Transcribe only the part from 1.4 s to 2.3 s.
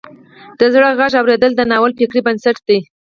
د ناول فکري